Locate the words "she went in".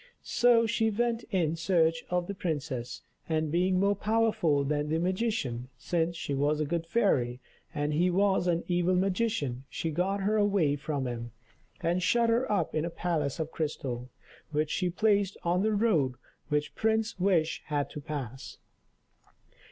0.65-1.55